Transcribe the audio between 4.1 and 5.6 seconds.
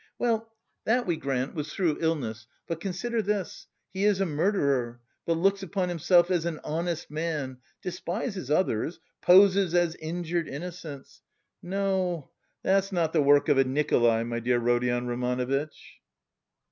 a murderer, but